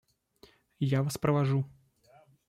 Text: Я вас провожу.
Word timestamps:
Я 0.95 1.03
вас 1.03 1.19
провожу. 1.19 1.63